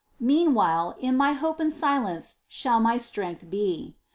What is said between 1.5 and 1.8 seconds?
and